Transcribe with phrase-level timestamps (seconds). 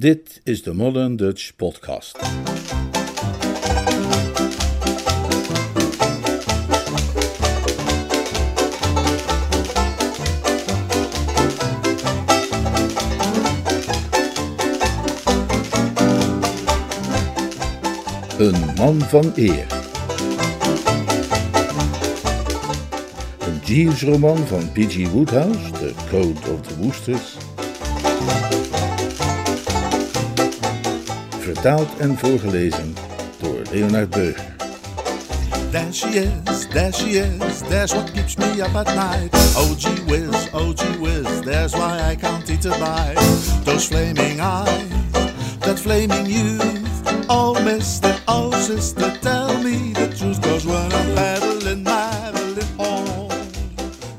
[0.00, 2.18] Dit is de Modern Dutch Podcast.
[18.38, 19.66] Een man van eer.
[23.38, 25.10] Een Jeeves-roman van P.G.
[25.10, 27.36] Woodhouse, The Code of the Woosters.
[31.60, 32.94] Vertaald en voorgelezen
[33.40, 34.36] door Leonard Beug.
[35.70, 39.30] There she is, there she is, there's what keeps me up at night.
[39.56, 43.64] Oh gee whiz, oh gee whiz, there's why I can't eat a bite.
[43.64, 45.12] Those flaming eyes,
[45.60, 47.26] that flaming youth.
[47.28, 50.40] Oh mister, oh sister, tell me the truth.
[50.40, 53.30] Cause when I'm paddling, paddling home.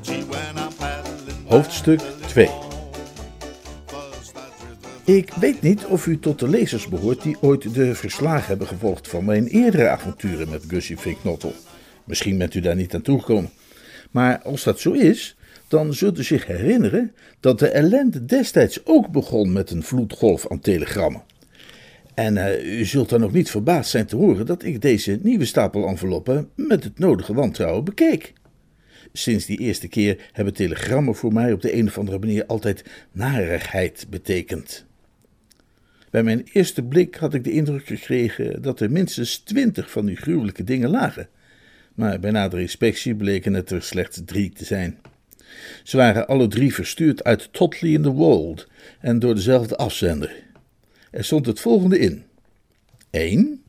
[0.02, 2.61] Gee, when I'm paddling, Hoofdstuk paddling 2.
[5.04, 9.08] Ik weet niet of u tot de lezers behoort die ooit de verslagen hebben gevolgd
[9.08, 11.54] van mijn eerdere avonturen met Gussie Finknottel.
[12.04, 13.50] Misschien bent u daar niet aan toegekomen.
[14.10, 15.36] Maar als dat zo is,
[15.68, 20.60] dan zult u zich herinneren dat de ellende destijds ook begon met een vloedgolf aan
[20.60, 21.22] telegrammen.
[22.14, 25.44] En eh, u zult dan ook niet verbaasd zijn te horen dat ik deze nieuwe
[25.44, 28.32] stapel enveloppen met het nodige wantrouwen bekeek.
[29.12, 32.84] Sinds die eerste keer hebben telegrammen voor mij op de een of andere manier altijd
[33.12, 34.90] narigheid betekend.
[36.12, 40.16] Bij mijn eerste blik had ik de indruk gekregen dat er minstens twintig van die
[40.16, 41.28] gruwelijke dingen lagen.
[41.94, 44.98] Maar bij nadere inspectie bleken het er slechts drie te zijn.
[45.82, 48.68] Ze waren alle drie verstuurd uit Totley in the Wold
[49.00, 50.34] en door dezelfde afzender.
[51.10, 52.24] Er stond het volgende in:
[53.10, 53.62] 1.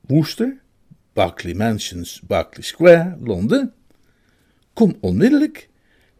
[0.00, 0.60] Worcester,
[1.12, 3.72] Berkeley Mansions, Berkeley Square, Londen.
[4.72, 5.68] Kom onmiddellijk.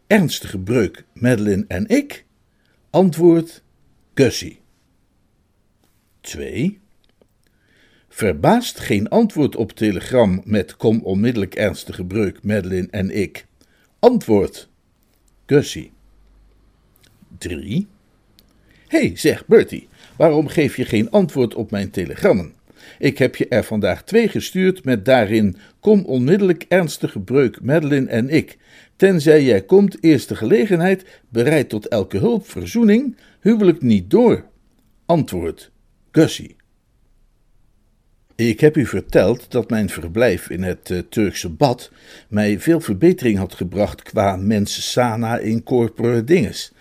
[0.07, 2.25] Ernstige breuk, Madeline en ik.
[2.89, 3.63] Antwoord,
[4.13, 4.60] Gussie.
[6.21, 6.79] 2.
[8.09, 13.45] Verbaasd geen antwoord op telegram met kom onmiddellijk ernstige breuk, Madeline en ik.
[13.99, 14.69] Antwoord,
[15.45, 15.91] Gussie.
[17.37, 17.87] 3.
[18.87, 19.87] Hé, hey, zeg Bertie,
[20.17, 22.53] waarom geef je geen antwoord op mijn telegrammen?
[22.99, 28.29] Ik heb je er vandaag twee gestuurd met daarin: Kom onmiddellijk ernstige breuk, Madeline en
[28.29, 28.57] ik.
[28.95, 34.45] Tenzij jij komt, eerste gelegenheid, bereid tot elke hulp, verzoening, huwelijk niet door.
[35.05, 35.70] Antwoord:
[36.11, 36.55] Gussie.
[38.35, 41.91] Ik heb u verteld dat mijn verblijf in het eh, Turkse bad
[42.29, 46.71] mij veel verbetering had gebracht qua mens sana in corpore dinges.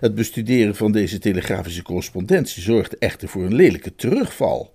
[0.00, 4.72] Het bestuderen van deze telegrafische correspondentie zorgde echter voor een lelijke terugval.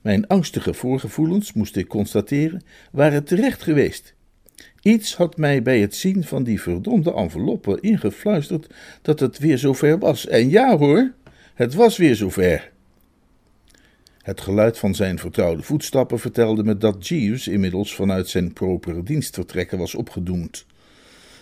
[0.00, 2.62] Mijn angstige voorgevoelens, moest ik constateren,
[2.92, 4.14] waren terecht geweest.
[4.82, 9.98] Iets had mij bij het zien van die verdomde enveloppen ingefluisterd dat het weer zover
[9.98, 10.26] was.
[10.26, 11.12] En ja hoor,
[11.54, 12.71] het was weer zover.
[14.22, 19.78] Het geluid van zijn vertrouwde voetstappen vertelde me dat Jeeves inmiddels vanuit zijn propere dienstvertrekken
[19.78, 20.66] was opgedoemd.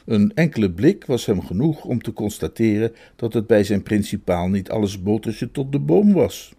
[0.05, 4.71] Een enkele blik was hem genoeg om te constateren dat het bij zijn principaal niet
[4.71, 6.53] alles botertje tot de boom was.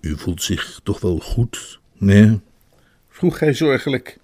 [0.00, 2.40] U voelt zich toch wel goed, nee?
[3.08, 4.18] vroeg hij zorgelijk.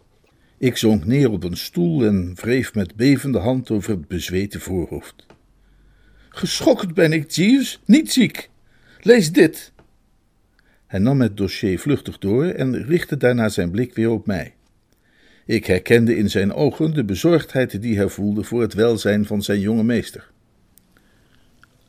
[0.58, 5.26] Ik zonk neer op een stoel en wreef met bevende hand over het bezweten voorhoofd.
[6.28, 8.50] Geschokt ben ik, Jeeves, niet ziek.
[9.00, 9.72] Lees dit.
[10.88, 14.54] Hij nam het dossier vluchtig door en richtte daarna zijn blik weer op mij.
[15.46, 19.60] Ik herkende in zijn ogen de bezorgdheid die hij voelde voor het welzijn van zijn
[19.60, 20.30] jonge meester.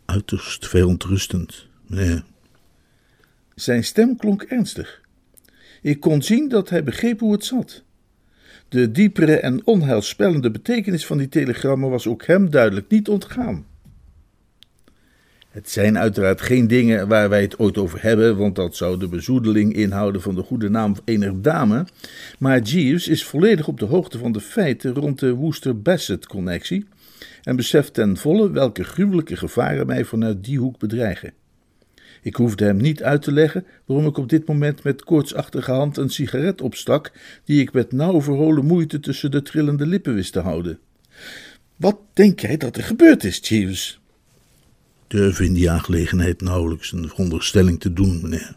[0.05, 2.23] Uiterst verontrustend, meneer.
[3.55, 5.01] Zijn stem klonk ernstig.
[5.81, 7.83] Ik kon zien dat hij begreep hoe het zat.
[8.69, 13.66] De diepere en onheilspellende betekenis van die telegrammen was ook hem duidelijk niet ontgaan.
[15.49, 19.07] Het zijn uiteraard geen dingen waar wij het ooit over hebben, want dat zou de
[19.07, 21.85] bezoedeling inhouden van de goede naam ener dame.
[22.39, 26.85] Maar Jeeves is volledig op de hoogte van de feiten rond de Worcester-Bassett-connectie
[27.43, 31.33] en beseft ten volle welke gruwelijke gevaren mij vanuit die hoek bedreigen.
[32.21, 35.97] Ik hoefde hem niet uit te leggen waarom ik op dit moment met koortsachtige hand
[35.97, 37.11] een sigaret opstak,
[37.43, 40.79] die ik met nauw verholen moeite tussen de trillende lippen wist te houden.
[41.75, 43.98] Wat denk jij dat er gebeurd is, Jeeves?
[45.09, 48.56] Durf in die aangelegenheid nauwelijks een veronderstelling te doen, meneer.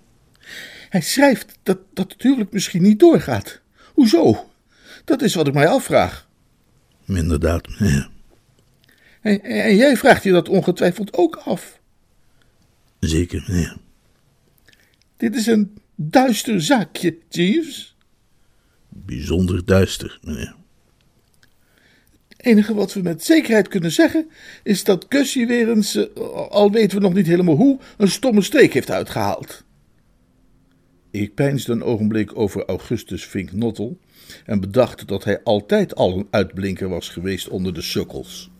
[0.88, 3.60] Hij schrijft dat, dat het huwelijk misschien niet doorgaat.
[3.94, 4.50] Hoezo?
[5.04, 6.28] Dat is wat ik mij afvraag.
[7.06, 8.10] Inderdaad, meneer.
[9.20, 11.80] En, en jij vraagt je dat ongetwijfeld ook af.
[13.00, 13.76] Zeker, meneer.
[15.16, 17.96] Dit is een duister zaakje, Jeeves.
[18.88, 20.54] Bijzonder duister, meneer.
[22.42, 24.30] Enige wat we met zekerheid kunnen zeggen
[24.62, 26.04] is dat Gussie weer eens, eh,
[26.48, 29.64] al weten we nog niet helemaal hoe, een stomme streek heeft uitgehaald.
[31.10, 33.98] Ik peinsde een ogenblik over Augustus Fink Nottel
[34.44, 38.50] en bedacht dat hij altijd al een uitblinker was geweest onder de sukkels.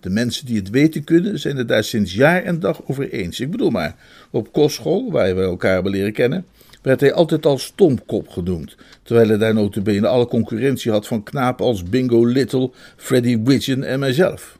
[0.00, 3.40] De mensen die het weten kunnen, zijn het daar sinds jaar en dag over eens.
[3.40, 3.96] Ik bedoel maar,
[4.30, 6.46] op kostschool, waar we elkaar hebben leren kennen,
[6.86, 11.66] werd hij altijd al stomkop genoemd, terwijl hij daar notabene alle concurrentie had van knapen
[11.66, 14.58] als Bingo Little, Freddy Widgeon en mijzelf.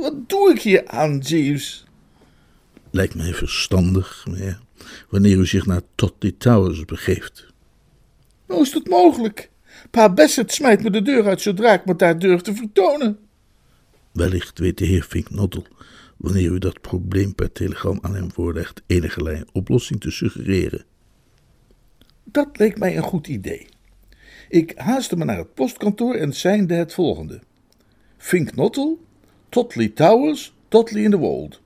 [0.00, 1.84] Wat doe ik hier aan, Jeeves?
[2.90, 4.60] Lijkt mij verstandig, meneer,
[5.08, 7.46] wanneer u zich naar Totley Towers begeeft.
[8.46, 9.50] Hoe is dat mogelijk?
[9.90, 13.18] Pa Bassett smijt me de deur uit zodra ik me daar durf te vertonen.
[14.12, 15.66] Wellicht weet de heer Finknottel,
[16.16, 20.90] wanneer u dat probleem per telegram aan hem voorlegt, enige oplossing te suggereren.
[22.32, 23.66] Dat leek mij een goed idee.
[24.48, 27.40] Ik haastte me naar het postkantoor en seinde het volgende:
[28.18, 29.00] Finknottel,
[29.48, 31.60] Totley Towers, Totley in the Wold.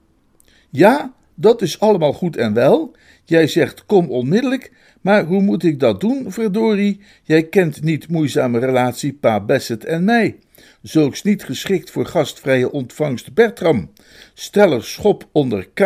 [0.70, 2.96] Ja, dat is allemaal goed en wel.
[3.24, 7.00] Jij zegt kom onmiddellijk, maar hoe moet ik dat doen, verdorie?
[7.22, 10.38] Jij kent niet moeizame relatie pa Bassett en mij.
[10.82, 13.90] Zulks niet geschikt voor gastvrije ontvangst Bertram.
[14.34, 15.80] Steller schop onder K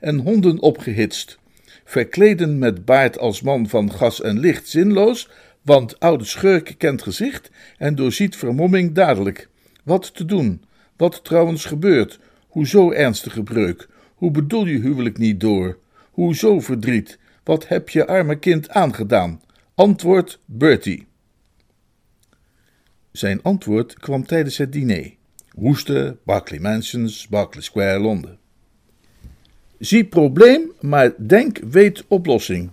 [0.00, 1.38] en honden opgehitst.
[1.88, 5.28] Verkleden met baard als man van gas en licht zinloos,
[5.62, 9.48] want oude schurk kent gezicht en doorziet vermomming dadelijk.
[9.84, 10.64] Wat te doen?
[10.96, 12.18] Wat trouwens gebeurt?
[12.48, 13.88] Hoezo ernstige breuk?
[14.14, 15.78] Hoe bedoel je huwelijk niet door?
[16.10, 17.18] Hoezo verdriet?
[17.44, 19.40] Wat heb je arme kind aangedaan?
[19.74, 21.06] Antwoord Bertie.
[23.12, 25.14] Zijn antwoord kwam tijdens het diner.
[25.54, 28.38] Woeste, Berkeley Mansions, Berkeley Square, Londen.
[29.78, 32.70] Zie probleem, maar denk weet oplossing.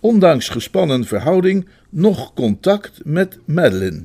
[0.00, 4.04] Ondanks gespannen verhouding nog contact met Madeline.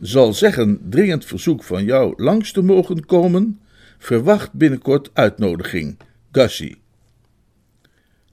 [0.00, 3.60] Zal zeggen dringend verzoek van jou langs te mogen komen.
[3.98, 5.96] Verwacht binnenkort uitnodiging.
[6.32, 6.76] Gussie.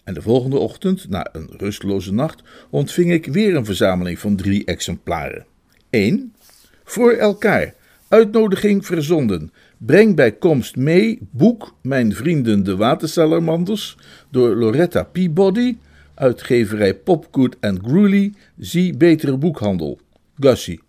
[0.04, 4.66] En de volgende ochtend, na een rusteloze nacht, ontving ik weer een verzameling van drie
[4.66, 5.46] exemplaren.
[5.89, 6.36] 1.
[6.84, 7.74] Voor elkaar.
[8.13, 9.51] Uitnodiging verzonden.
[9.77, 13.98] Breng bij komst mee boek Mijn Vrienden de Watersalamanders
[14.30, 15.77] door Loretta Peabody,
[16.13, 20.00] uitgeverij Popgood and Gruely, zie betere boekhandel.
[20.39, 20.81] Gussie.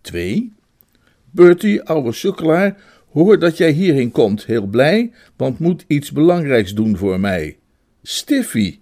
[0.00, 0.52] 2.
[1.30, 2.76] Bertie, oude sukkelaar,
[3.10, 7.58] hoor dat jij hierheen komt, heel blij, want moet iets belangrijks doen voor mij.
[8.02, 8.78] Stiffy.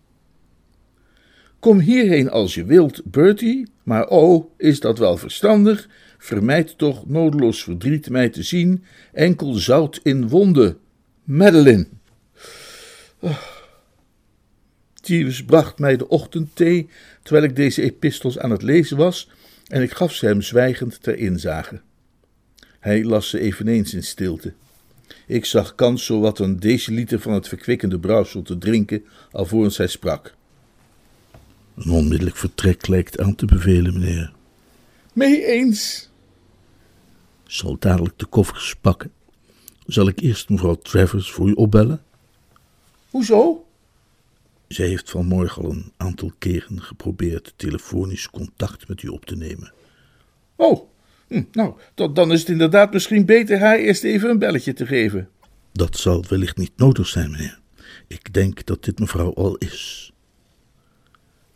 [1.58, 5.88] Kom hierheen als je wilt, Bertie, maar oh, is dat wel verstandig?
[6.18, 10.78] Vermijd toch nodeloos verdriet mij te zien, enkel zout in wonden.
[11.24, 11.86] Madeline.
[13.18, 13.38] Oh.
[15.46, 16.88] Bracht mij de ochtendthee
[17.22, 19.30] terwijl ik deze epistels aan het lezen was,
[19.66, 21.80] en ik gaf ze hem zwijgend ter inzage.
[22.80, 24.52] Hij las ze eveneens in stilte.
[25.26, 30.34] Ik zag kans zowat een deciliter van het verkwikkende brouwsel te drinken, alvorens hij sprak.
[31.76, 34.36] Een onmiddellijk vertrek lijkt aan te bevelen, meneer.
[35.16, 36.10] Mee eens.
[37.44, 39.12] Zal dadelijk de koffers pakken.
[39.86, 42.02] Zal ik eerst mevrouw Travers voor u opbellen?
[43.10, 43.66] Hoezo?
[44.68, 49.72] Zij heeft vanmorgen al een aantal keren geprobeerd telefonisch contact met u op te nemen.
[50.56, 50.88] Oh,
[51.28, 55.28] hm, nou, dan is het inderdaad misschien beter haar eerst even een belletje te geven.
[55.72, 57.60] Dat zal wellicht niet nodig zijn, meneer.
[58.06, 60.12] Ik denk dat dit mevrouw al is.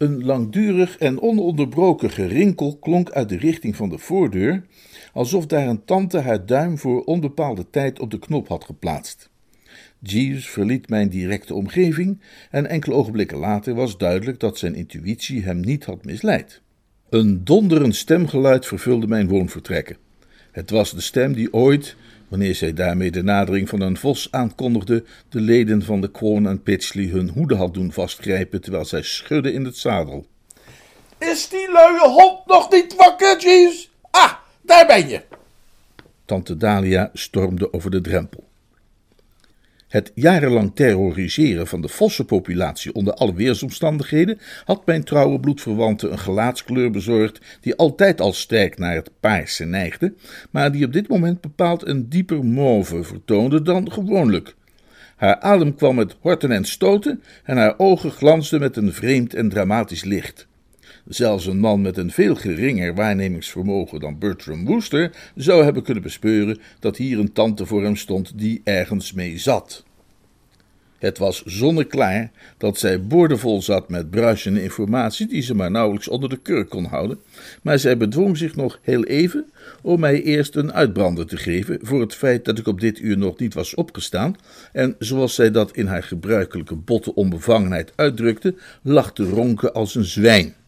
[0.01, 4.63] Een langdurig en ononderbroken gerinkel klonk uit de richting van de voordeur,
[5.13, 9.31] alsof daar een tante haar duim voor onbepaalde tijd op de knop had geplaatst.
[9.99, 15.61] Jeeves verliet mijn directe omgeving en enkele ogenblikken later was duidelijk dat zijn intuïtie hem
[15.61, 16.63] niet had misleid.
[17.09, 19.97] Een donderend stemgeluid vervulde mijn woonvertrekken.
[20.53, 21.97] Het was de stem die ooit,
[22.31, 26.63] wanneer zij daarmee de nadering van een vos aankondigde, de leden van de Quorn en
[26.63, 30.27] Pitchley hun hoeden had doen vastgrijpen terwijl zij schudden in het zadel.
[31.19, 33.91] Is die luie hond nog niet wakker, Jeeves?
[34.11, 34.33] Ah,
[34.63, 35.23] daar ben je!
[36.25, 38.50] Tante Dalia stormde over de drempel.
[39.91, 46.91] Het jarenlang terroriseren van de vossenpopulatie onder alle weersomstandigheden had mijn trouwe bloedverwante een gelaatskleur
[46.91, 50.15] bezorgd die altijd al sterk naar het paarse neigde,
[50.51, 54.55] maar die op dit moment bepaald een dieper mauve vertoonde dan gewoonlijk.
[55.17, 59.49] Haar adem kwam met horten en stoten en haar ogen glansden met een vreemd en
[59.49, 60.49] dramatisch licht.
[61.11, 66.59] Zelfs een man met een veel geringer waarnemingsvermogen dan Bertram Wooster zou hebben kunnen bespeuren
[66.79, 69.85] dat hier een tante voor hem stond die ergens mee zat.
[70.99, 76.29] Het was zonneklaar dat zij boordevol zat met bruisende informatie die ze maar nauwelijks onder
[76.29, 77.19] de kurk kon houden,
[77.63, 79.51] maar zij bedwong zich nog heel even
[79.83, 83.19] om mij eerst een uitbrander te geven voor het feit dat ik op dit uur
[83.19, 84.37] nog niet was opgestaan
[84.73, 90.05] en, zoals zij dat in haar gebruikelijke botte onbevangenheid uitdrukte, lag te ronken als een
[90.05, 90.59] zwijn.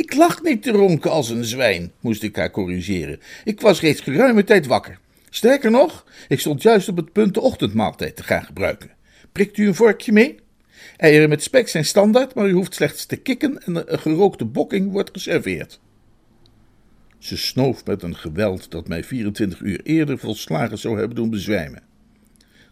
[0.00, 3.20] Ik lag niet te ronken als een zwijn, moest ik haar corrigeren.
[3.44, 4.98] Ik was reeds geruime tijd wakker.
[5.30, 8.90] Sterker nog, ik stond juist op het punt de ochtendmaaltijd te gaan gebruiken.
[9.32, 10.38] Prikt u een vorkje mee?
[10.96, 14.90] Eieren met spek zijn standaard, maar u hoeft slechts te kikken en een gerookte bokking
[14.92, 15.80] wordt geserveerd.
[17.18, 21.82] Ze snoof met een geweld dat mij 24 uur eerder volslagen zou hebben doen bezwijmen.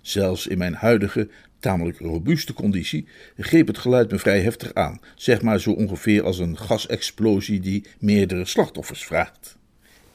[0.02, 1.28] Zelfs in mijn huidige,
[1.60, 6.38] tamelijk robuuste conditie greep het geluid me vrij heftig aan, zeg maar zo ongeveer als
[6.38, 9.56] een gasexplosie die meerdere slachtoffers vraagt.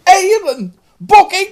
[0.04, 0.76] Eieren!
[0.98, 1.50] Bokking!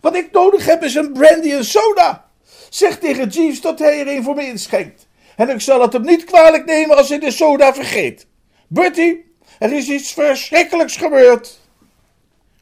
[0.00, 2.28] Wat ik nodig heb is een brandy en soda!
[2.70, 5.08] Zeg tegen Jeeves dat hij er een voor me inschenkt.
[5.36, 8.26] En ik zal het hem niet kwalijk nemen als hij de soda vergeet.
[8.68, 9.24] Bertie,
[9.58, 11.58] er is iets verschrikkelijks gebeurd.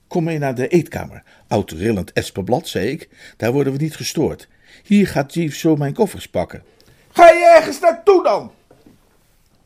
[0.06, 3.08] Kom mee naar de eetkamer, oud rillend espenblad, zei ik.
[3.36, 4.48] Daar worden we niet gestoord.
[4.82, 6.62] Hier gaat Jeeves zo mijn koffers pakken.
[7.12, 8.52] Ga je ergens naartoe dan?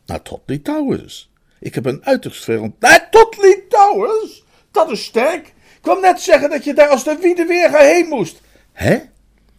[0.06, 1.30] Naar Totley Towers.
[1.60, 2.74] Ik heb een uiterst veel...
[2.78, 4.44] Naar Totley Towers?
[4.70, 5.46] Dat is sterk.
[5.46, 8.40] Ik kwam net zeggen dat je daar als de wiede weer heen moest.
[8.72, 8.98] Hè?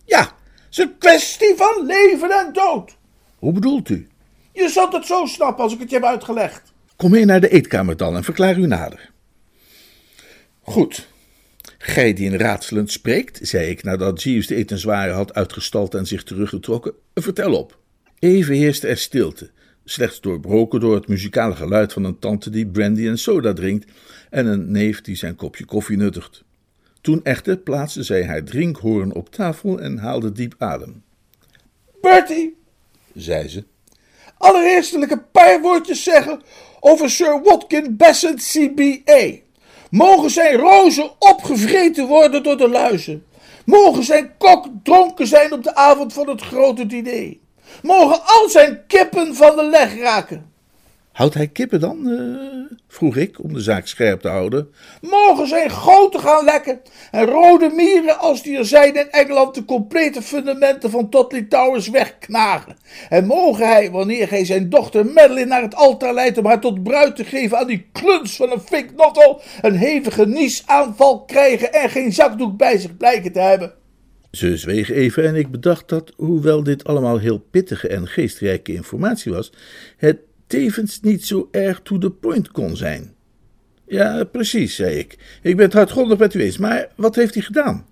[0.06, 0.32] Ja, het
[0.70, 2.96] is een kwestie van leven en dood.
[3.40, 4.08] Hoe bedoelt u?
[4.54, 6.74] Je zult het zo snappen als ik het je heb uitgelegd.
[6.96, 9.12] Kom mee naar de eetkamer dan en verklaar u nader.
[10.62, 11.08] Goed.
[11.86, 16.24] Gij die in raadselend spreekt, zei ik nadat Jeeves de etenswaren had uitgestald en zich
[16.24, 17.78] teruggetrokken, vertel op.
[18.20, 19.50] Even heerste er stilte,
[19.86, 23.92] slechts doorbroken door het muzikale geluid van een tante die brandy en soda drinkt
[24.30, 26.44] en een neef die zijn kopje koffie nuttigt.
[27.02, 31.04] Toen echter plaatste zij haar drinkhoorn op tafel en haalde diep adem.
[32.02, 32.58] Bertie,
[33.14, 33.64] zei ze,
[34.38, 36.42] allereerst wil ik een paar woordjes zeggen
[36.80, 39.42] over Sir Watkin Besant CBA.
[39.94, 43.26] Mogen zijn rozen opgevreten worden door de luizen.
[43.66, 47.38] Mogen zijn kok dronken zijn op de avond van het grote diner.
[47.82, 50.53] Mogen al zijn kippen van de leg raken.
[51.14, 52.08] Houdt hij kippen dan?
[52.08, 52.54] Uh,
[52.88, 54.68] vroeg ik, om de zaak scherp te houden.
[55.02, 59.66] Mogen zijn goten gaan lekken en rode mieren, als die er zijn in Engeland, de
[59.66, 62.78] complete fundamenten van Totley Towers wegknagen.
[63.10, 66.84] En mogen hij, wanneer hij zijn dochter Madeline naar het altaar leidt om haar tot
[66.84, 71.90] bruid te geven aan die kluns van een fink nottel, een hevige niesaanval krijgen en
[71.90, 73.74] geen zakdoek bij zich blijken te hebben.
[74.32, 79.32] Ze zweeg even en ik bedacht dat, hoewel dit allemaal heel pittige en geestrijke informatie
[79.32, 79.54] was,
[79.98, 80.18] het
[80.54, 83.14] tevens niet zo erg to the point kon zijn.
[83.88, 85.40] Ja, precies, zei ik.
[85.42, 87.86] Ik ben het hardgrondig met u eens, maar wat heeft hij gedaan?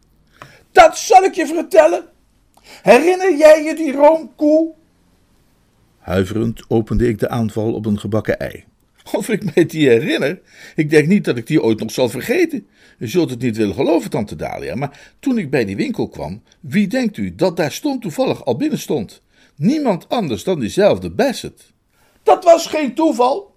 [0.72, 2.04] Dat zal ik je vertellen.
[2.82, 4.74] Herinner jij je die roomkoe?
[5.98, 8.64] Huiverend opende ik de aanval op een gebakken ei.
[9.12, 10.42] Of ik mij die herinner?
[10.76, 12.68] Ik denk niet dat ik die ooit nog zal vergeten.
[12.98, 16.44] U zult het niet willen geloven, tante Dalia, maar toen ik bij die winkel kwam,
[16.60, 19.22] wie denkt u dat daar stond toevallig al binnen stond?
[19.56, 21.71] Niemand anders dan diezelfde Bassett.
[22.24, 23.56] Dat was geen toeval.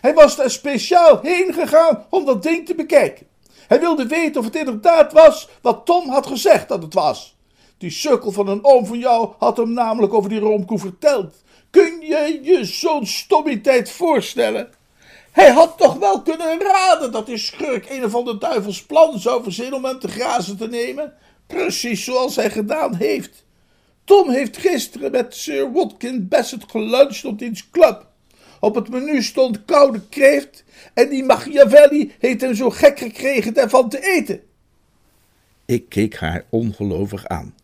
[0.00, 3.26] Hij was daar speciaal heen gegaan om dat ding te bekijken.
[3.66, 7.36] Hij wilde weten of het inderdaad was wat Tom had gezegd dat het was.
[7.78, 11.34] Die sukkel van een oom van jou had hem namelijk over die roomkoe verteld.
[11.70, 14.70] Kun je je zo'n stommiteit voorstellen?
[15.32, 19.42] Hij had toch wel kunnen raden dat die schurk een of ander duivels plan zou
[19.42, 21.14] verzinnen om hem te grazen te nemen?
[21.46, 23.44] Precies zoals hij gedaan heeft.
[24.06, 28.06] Tom heeft gisteren met Sir Watkin Bassett geluncht op diens club.
[28.60, 33.88] Op het menu stond koude kreeft en die Machiavelli heeft hem zo gek gekregen daarvan
[33.88, 34.40] te eten.
[35.64, 37.54] Ik keek haar ongelovig aan.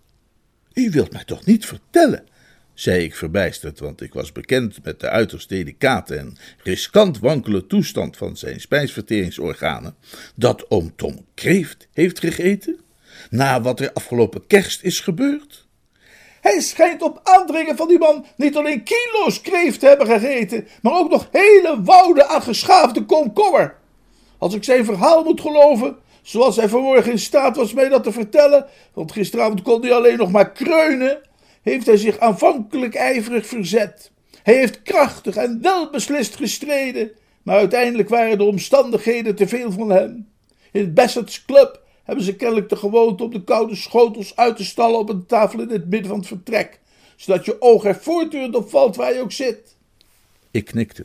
[0.73, 2.27] U wilt mij toch niet vertellen,
[2.75, 8.17] zei ik verbijsterd, want ik was bekend met de uiterst delicate en riskant wankele toestand
[8.17, 9.95] van zijn spijsverteringsorganen,
[10.35, 12.81] dat oom Tom kreeft heeft gegeten,
[13.31, 15.71] na wat er afgelopen kerst is gebeurd?
[16.43, 20.99] Hij schijnt op aandringen van die man niet alleen kilo's kreeft te hebben gegeten, maar
[20.99, 23.77] ook nog hele wouden aan geschaafde komkommer.
[24.39, 28.13] Als ik zijn verhaal moet geloven, zoals hij vanmorgen in staat was mij dat te
[28.13, 31.21] vertellen, want gisteravond kon hij alleen nog maar kreunen,
[31.63, 34.11] heeft hij zich aanvankelijk ijverig verzet.
[34.43, 37.11] Hij heeft krachtig en welbeslist gestreden,
[37.43, 40.29] maar uiteindelijk waren de omstandigheden te veel van hem.
[40.73, 41.81] In Bassett's Club
[42.13, 45.61] hebben ze kennelijk de gewoonte om de koude schotels uit te stallen op een tafel
[45.61, 46.81] in het midden van het vertrek,
[47.17, 49.77] zodat je oog er voortdurend op valt waar je ook zit.
[50.51, 51.05] Ik knikte.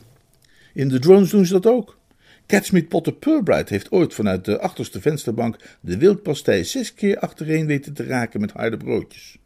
[0.74, 1.98] In de drones doen ze dat ook.
[2.46, 7.94] Catsmeet Potter Purbright heeft ooit vanuit de achterste vensterbank de wildpastei zes keer achtereen weten
[7.94, 9.36] te raken met harde broodjes.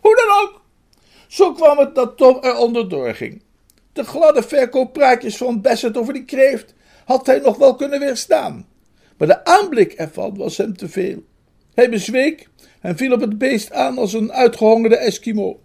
[0.00, 0.62] Hoe dan ook,
[1.28, 3.42] Zo kwam het dat Tom er onderdoor ging.
[3.92, 8.66] De gladde verkooppraatjes van Bassett over die kreeft had hij nog wel kunnen weerstaan.
[9.20, 11.22] Maar de aanblik ervan was hem te veel.
[11.74, 12.48] Hij bezweek
[12.80, 15.60] en viel op het beest aan als een uitgehongerde Eskimo.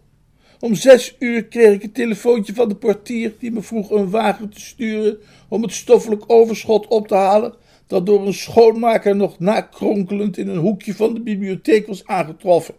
[0.59, 4.49] Om zes uur kreeg ik een telefoontje van de portier die me vroeg een wagen
[4.49, 7.53] te sturen om het stoffelijk overschot op te halen
[7.87, 12.75] dat door een schoonmaker nog nakronkelend in een hoekje van de bibliotheek was aangetroffen.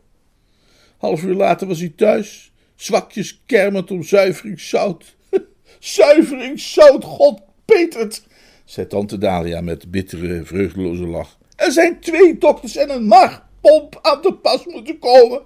[0.99, 5.17] Half uur later was hij thuis, zwakjes kermend om zuiveringszout.
[5.79, 8.23] zuiveringszout, god Petert,
[8.67, 11.39] zei tante Dalia met bittere, vreugdeloze lach.
[11.57, 15.41] Er zijn twee dokters en een maagpomp aan de pas moeten komen.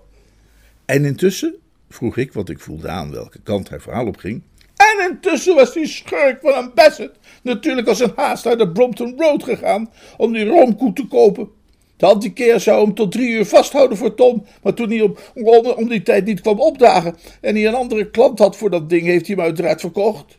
[0.85, 1.55] En intussen,
[1.89, 4.43] vroeg ik, want ik voelde aan welke kant haar verhaal op ging.
[4.77, 7.11] En intussen was die schurk van een
[7.43, 11.49] natuurlijk als een haast naar de Brompton Road gegaan om die roomkoe te kopen.
[11.97, 15.67] De antikeer zou hem tot drie uur vasthouden voor Tom, maar toen hij om, om,
[15.67, 19.03] om die tijd niet kwam opdagen en hij een andere klant had voor dat ding,
[19.03, 20.39] heeft hij hem uiteraard verkocht.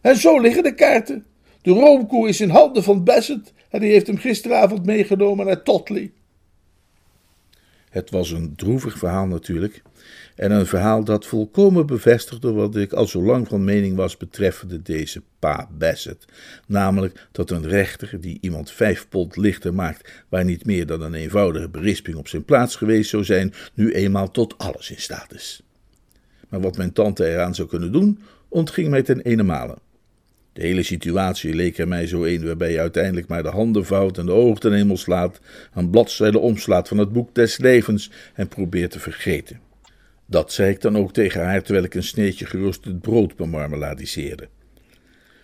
[0.00, 1.26] En zo liggen de kaarten.
[1.66, 6.12] De roomkoe is in handen van Bassett en die heeft hem gisteravond meegenomen naar Totley.
[7.90, 9.82] Het was een droevig verhaal natuurlijk,
[10.36, 14.82] en een verhaal dat volkomen bevestigde wat ik al zo lang van mening was betreffende
[14.82, 16.24] deze pa Bassett.
[16.66, 21.14] Namelijk dat een rechter die iemand vijf pond lichter maakt, waar niet meer dan een
[21.14, 25.62] eenvoudige berisping op zijn plaats geweest zou zijn, nu eenmaal tot alles in staat is.
[26.48, 29.42] Maar wat mijn tante eraan zou kunnen doen, ontging mij ten ene
[30.56, 34.18] De hele situatie leek er mij zo een waarbij je uiteindelijk maar de handen vouwt
[34.18, 35.40] en de ogen ten hemel slaat,
[35.74, 39.60] een bladzijde omslaat van het boek des levens en probeert te vergeten.
[40.26, 44.48] Dat zei ik dan ook tegen haar terwijl ik een sneetje geroosterd brood bemarmeladiseerde.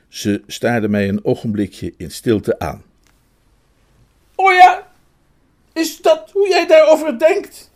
[0.09, 2.83] Ze staarde mij een ogenblikje in stilte aan.
[4.35, 4.93] O oh ja,
[5.73, 7.71] is dat hoe jij daarover denkt?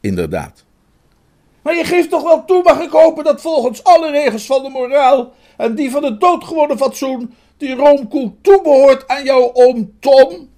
[0.00, 0.64] Inderdaad.
[1.62, 4.68] Maar je geeft toch wel toe, mag ik hopen, dat volgens alle regels van de
[4.68, 10.48] moraal en die van het doodgewone fatsoen die roomkoe toebehoort aan jouw oom Tom?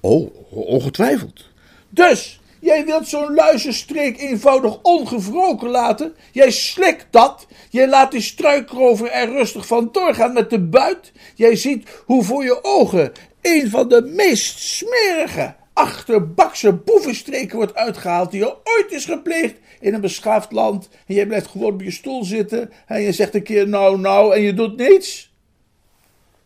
[0.00, 1.44] Oh, ongetwijfeld.
[1.88, 6.14] Dus, Jij wilt zo'n luizenstreek eenvoudig ongevroken laten.
[6.32, 7.46] Jij slikt dat.
[7.70, 11.12] Jij laat die struikrover er rustig van doorgaan met de buit.
[11.34, 18.30] Jij ziet hoe voor je ogen een van de meest smerige, achterbakse boevenstreken wordt uitgehaald
[18.30, 20.88] die er ooit is gepleegd in een beschaafd land.
[21.06, 24.34] En jij blijft gewoon op je stoel zitten en je zegt een keer nou nou
[24.34, 25.34] en je doet niets.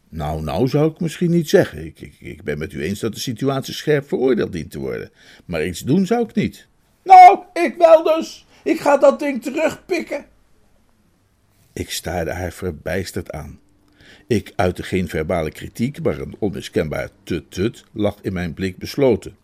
[0.08, 1.84] Nou, nou zou ik misschien niet zeggen.
[1.84, 5.10] Ik, ik, ik ben met u eens dat de situatie scherp veroordeeld dient te worden.
[5.44, 6.66] Maar iets doen zou ik niet.
[7.02, 8.46] Nou, ik wel dus.
[8.62, 10.26] Ik ga dat ding terugpikken.
[11.72, 13.60] Ik staarde haar verbijsterd aan.
[14.26, 19.36] Ik uitte geen verbale kritiek, maar een onmiskenbaar tut-tut lag in mijn blik besloten.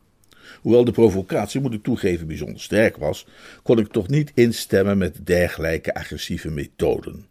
[0.61, 3.27] Hoewel de provocatie, moet ik toegeven, bijzonder sterk was,
[3.62, 7.27] kon ik toch niet instemmen met dergelijke agressieve methoden.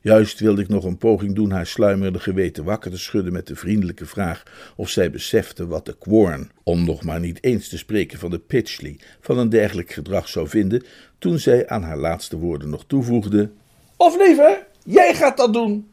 [0.00, 3.56] Juist wilde ik nog een poging doen haar sluimerende geweten wakker te schudden met de
[3.56, 4.42] vriendelijke vraag
[4.76, 8.38] of zij besefte wat de Quorn, om nog maar niet eens te spreken van de
[8.38, 10.84] Pitchley, van een dergelijk gedrag zou vinden,
[11.18, 13.50] toen zij aan haar laatste woorden nog toevoegde:
[13.96, 15.86] Of liever, jij gaat dat doen.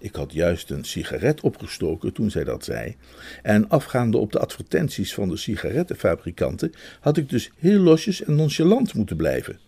[0.00, 2.96] Ik had juist een sigaret opgestoken toen zij dat zei,
[3.42, 8.94] en afgaande op de advertenties van de sigarettenfabrikanten had ik dus heel losjes en nonchalant
[8.94, 9.58] moeten blijven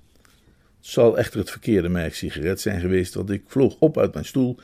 [0.83, 4.57] zal echter het verkeerde merk sigaret zijn geweest, want ik vloog op uit mijn stoel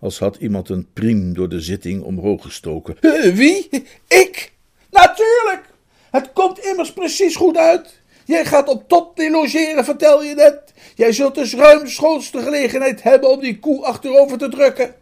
[0.00, 2.96] als had iemand een priem door de zitting omhoog gestoken.
[3.34, 3.68] Wie?
[4.08, 4.52] Ik?
[4.90, 5.64] Natuurlijk!
[6.10, 8.00] Het komt immers precies goed uit.
[8.24, 10.72] Jij gaat op top logeren, vertel je net.
[10.94, 14.94] Jij zult dus ruimschoots de gelegenheid hebben om die koe achterover te drukken.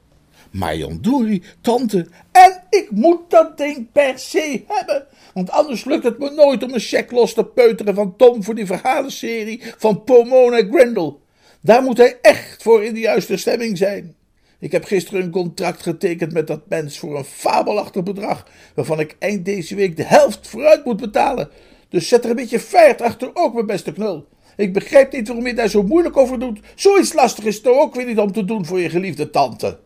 [0.55, 2.07] Maar Jandori, tante.
[2.33, 5.07] En ik moet dat ding per se hebben.
[5.33, 8.55] Want anders lukt het me nooit om een cheque los te peuteren van Tom voor
[8.55, 11.21] die verhalenserie van Pomona Grendel.
[11.61, 14.14] Daar moet hij echt voor in de juiste stemming zijn.
[14.59, 19.17] Ik heb gisteren een contract getekend met dat mens voor een fabelachtig bedrag, waarvan ik
[19.19, 21.49] eind deze week de helft vooruit moet betalen.
[21.88, 24.27] Dus zet er een beetje feit achter ook, mijn beste knul.
[24.57, 26.61] Ik begrijp niet waarom je daar zo moeilijk over doet.
[26.75, 29.79] Zoiets lastig is toch ook weer niet om te doen voor je geliefde tante.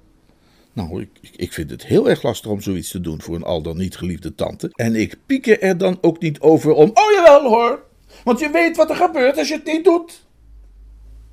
[0.78, 3.62] Nou, ik, ik vind het heel erg lastig om zoiets te doen voor een al
[3.62, 4.70] dan niet geliefde tante.
[4.74, 6.90] En ik pieker er dan ook niet over om.
[6.94, 7.84] Oh jawel hoor,
[8.24, 10.26] want je weet wat er gebeurt als je het niet doet.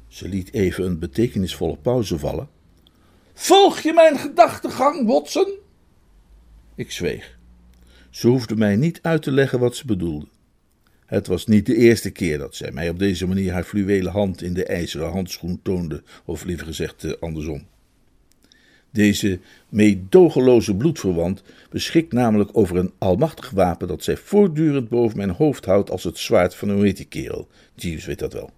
[0.08, 2.50] Ze liet even een betekenisvolle pauze vallen.
[3.34, 5.54] Volg je mijn gedachtegang, Watson?
[6.76, 7.38] Ik zweeg.
[8.10, 10.28] Ze hoefde mij niet uit te leggen wat ze bedoelde.
[11.06, 14.42] Het was niet de eerste keer dat zij mij op deze manier haar fluwelen hand
[14.42, 17.68] in de ijzeren handschoen toonde, of liever gezegd eh, andersom.
[18.96, 25.66] Deze meedogenloze bloedverwant beschikt namelijk over een almachtig wapen dat zij voortdurend boven mijn hoofd
[25.66, 27.48] houdt als het zwaard van een wete kerel.
[27.74, 28.50] Jeeves weet dat wel.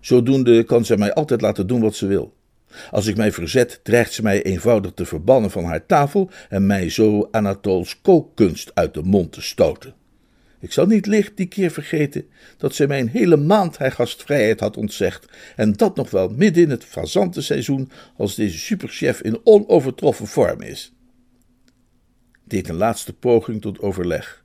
[0.00, 2.34] Zodoende kan zij mij altijd laten doen wat ze wil.
[2.90, 6.88] Als ik mij verzet, dreigt ze mij eenvoudig te verbannen van haar tafel en mij
[6.88, 9.94] zo Anatols kookkunst uit de mond te stoten.
[10.60, 14.60] Ik zal niet licht die keer vergeten dat zij mij een hele maand haar gastvrijheid
[14.60, 20.26] had ontzegd, en dat nog wel midden in het fazantenseizoen, als deze superchef in onovertroffen
[20.26, 20.92] vorm is.
[22.44, 24.44] Deed een laatste poging tot overleg.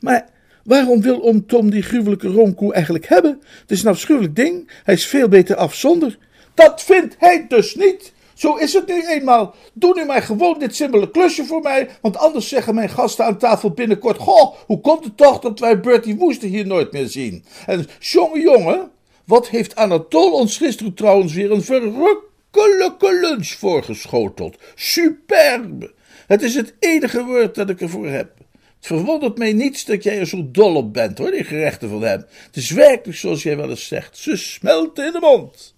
[0.00, 0.28] Maar
[0.64, 3.40] waarom wil oom Tom die gruwelijke roomkoe eigenlijk hebben?
[3.60, 6.18] Het is een afschuwelijk ding, hij is veel beter af zonder.
[6.54, 8.12] Dat vindt hij dus niet.
[8.42, 9.54] Zo is het nu eenmaal.
[9.72, 13.38] Doe nu maar gewoon dit simpele klusje voor mij, want anders zeggen mijn gasten aan
[13.38, 17.44] tafel binnenkort: Goh, hoe komt het toch dat wij Bertie Woester hier nooit meer zien?
[17.66, 18.90] En jonge jongen,
[19.24, 24.56] wat heeft Anatol ons gisteren trouwens weer een verrukkelijke lunch voorgeschoteld?
[24.74, 25.92] Superbe!
[26.26, 28.30] Het is het enige woord dat ik ervoor heb.
[28.76, 32.02] Het verwondert mij niets dat jij er zo dol op bent, hoor, die gerechten van
[32.02, 32.24] hem.
[32.46, 35.74] Het is werkelijk zoals jij wel eens zegt: ze smelten in de mond.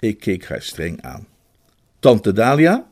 [0.00, 1.32] Ik keek haar streng aan.
[2.04, 2.90] Tante Dalia,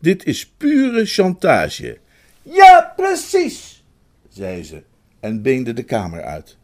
[0.00, 1.98] dit is pure chantage.
[2.42, 3.84] Ja, precies,
[4.28, 4.82] zei ze
[5.20, 6.56] en beende de kamer uit.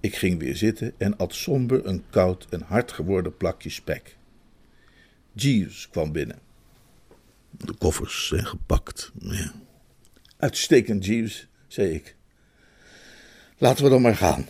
[0.00, 4.16] Ik ging weer zitten en at somber een koud en hard geworden plakje spek.
[5.32, 6.38] Jeeves kwam binnen.
[7.50, 9.12] De koffers zijn gepakt.
[9.18, 9.52] Ja.
[10.36, 12.16] Uitstekend, Jeeves, zei ik.
[13.58, 14.46] Laten we dan maar gaan.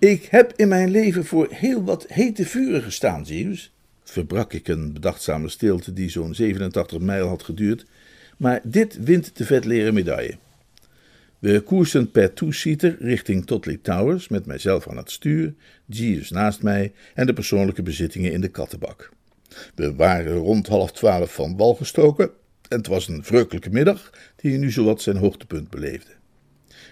[0.00, 3.72] Ik heb in mijn leven voor heel wat hete vuren gestaan, Jeeves.
[4.02, 7.86] Verbrak ik een bedachtzame stilte die zo'n 87 mijl had geduurd,
[8.36, 10.38] maar dit wint de vetleren medaille.
[11.38, 15.54] We koersen per two-seater richting Totley Towers met mijzelf aan het stuur,
[15.86, 19.10] Jeeves naast mij en de persoonlijke bezittingen in de kattenbak.
[19.74, 22.30] We waren rond half twaalf van wal gestoken
[22.68, 26.12] en het was een vreugdelijke middag die nu zowat zijn hoogtepunt beleefde.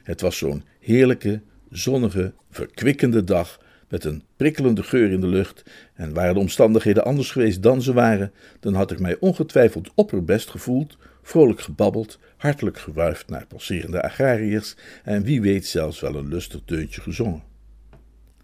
[0.02, 5.62] Het was zo'n heerlijke, zonnige, verkwikkende dag met een prikkelende geur in de lucht,
[5.94, 10.50] en waren de omstandigheden anders geweest dan ze waren, dan had ik mij ongetwijfeld opperbest
[10.50, 16.60] gevoeld, vrolijk gebabbeld, hartelijk gewuifd naar passerende agrariërs en wie weet zelfs wel een lustig
[16.64, 17.42] deuntje gezongen.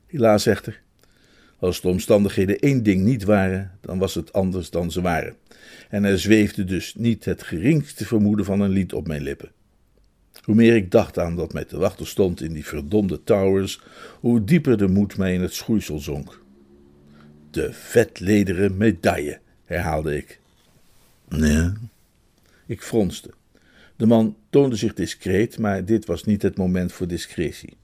[0.06, 0.80] Helaas echter,
[1.58, 5.36] als de omstandigheden één ding niet waren, dan was het anders dan ze waren,
[5.88, 9.50] en er zweefde dus niet het geringste vermoeden van een lied op mijn lippen.
[10.44, 13.80] Hoe meer ik dacht aan dat mij te wachten stond in die verdomde towers,
[14.20, 16.40] hoe dieper de moed mij in het schoeisel zonk.
[17.50, 20.40] De vetlederen medaille, herhaalde ik.
[21.28, 21.72] Nee.
[22.66, 23.30] Ik fronste.
[23.96, 27.76] De man toonde zich discreet, maar dit was niet het moment voor discretie.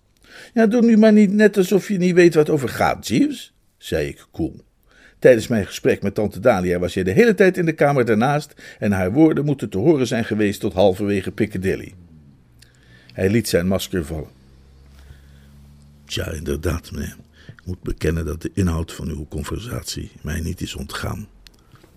[0.54, 4.08] Ja, doe nu maar niet net alsof je niet weet wat over gaat, Jeeves, zei
[4.08, 4.56] ik koel.
[5.18, 8.54] Tijdens mijn gesprek met tante Dalia was jij de hele tijd in de kamer daarnaast
[8.78, 11.94] en haar woorden moeten te horen zijn geweest tot halverwege Piccadilly.
[13.20, 14.28] Hij liet zijn masker vallen.
[16.04, 17.16] Tja, inderdaad, meneer.
[17.46, 21.28] Ik moet bekennen dat de inhoud van uw conversatie mij niet is ontgaan.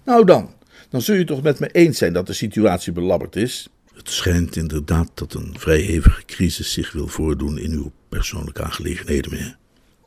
[0.06, 0.54] Nou dan,
[0.90, 3.70] dan zul je toch met me eens zijn dat de situatie belabberd is?
[3.94, 9.32] Het schijnt inderdaad dat een vrij hevige crisis zich wil voordoen in uw persoonlijke aangelegenheden,
[9.32, 9.58] meneer.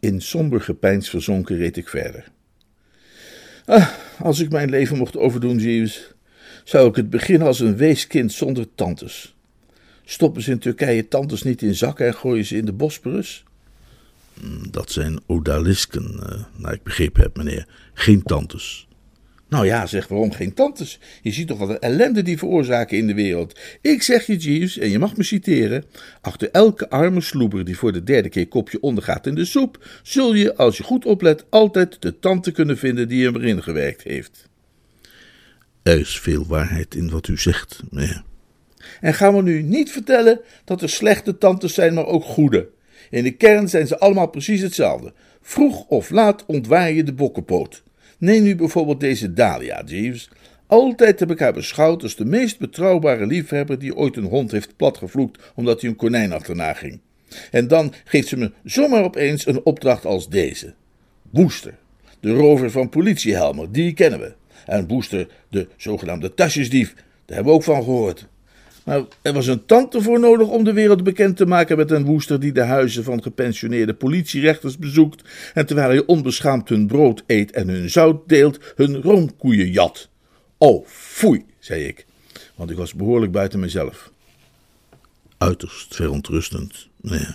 [0.01, 2.33] In somber gepeins verzonken reed ik verder.
[3.65, 6.15] Ah, als ik mijn leven mocht overdoen, Jeeves,
[6.65, 9.36] zou ik het beginnen als een weeskind zonder tantes.
[10.09, 13.45] Stoppen ze in Turkije tantes niet in zakken en gooien ze in de Bosporus?
[14.40, 16.21] Hmm, dat zijn odalisken,
[16.57, 17.66] naar ik begrepen heb, meneer.
[17.95, 18.87] Geen tantes.
[19.49, 20.99] Nou ja, zeg waarom geen tantes?
[21.23, 23.59] Je ziet toch wat een ellende die veroorzaken in de wereld.
[23.81, 25.85] Ik zeg je, Jeeves, en je mag me citeren:
[26.21, 30.35] achter elke arme sloeber die voor de derde keer kopje ondergaat in de soep, zul
[30.35, 34.49] je, als je goed oplet, altijd de tante kunnen vinden die hem erin gewerkt heeft.
[35.83, 38.23] Er is veel waarheid in wat u zegt, meneer.
[39.01, 42.68] En gaan we nu niet vertellen dat er slechte tantes zijn, maar ook goede.
[43.11, 45.12] In de kern zijn ze allemaal precies hetzelfde.
[45.42, 47.83] Vroeg of laat ontwaar je de bokkenpoot.
[48.18, 50.31] Neem nu bijvoorbeeld deze Dahlia, Jeeves.
[50.66, 54.77] Altijd heb ik haar beschouwd als de meest betrouwbare liefhebber die ooit een hond heeft
[54.77, 57.01] platgevloekt omdat hij een konijn achterna ging.
[57.51, 60.75] En dan geeft ze me zomaar opeens een opdracht als deze.
[61.31, 61.75] Booster,
[62.20, 64.35] de rover van politiehelmer, die kennen we.
[64.66, 68.27] En Booster, de zogenaamde tasjesdief, daar hebben we ook van gehoord.
[69.22, 72.40] Er was een tante voor nodig om de wereld bekend te maken met een woester
[72.40, 75.22] die de huizen van gepensioneerde politierechters bezoekt
[75.55, 80.09] en terwijl hij onbeschaamd hun brood eet en hun zout deelt, hun roomkoeien jat.
[80.59, 82.07] Oh, foei, zei ik,
[82.55, 84.11] want ik was behoorlijk buiten mezelf.
[85.38, 87.27] Uiterst verontrustend, nee.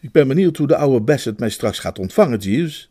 [0.00, 2.90] Ik ben benieuwd hoe de oude Bassett mij straks gaat ontvangen, Jeeves.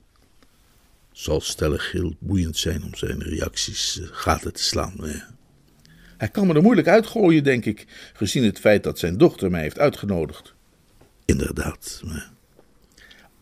[1.12, 5.22] Zal stellig heel boeiend zijn om zijn reacties uh, gaten te slaan, nee.
[6.18, 9.62] Hij kan me er moeilijk uitgooien, denk ik, gezien het feit dat zijn dochter mij
[9.62, 10.54] heeft uitgenodigd.
[11.26, 12.02] Inderdaad.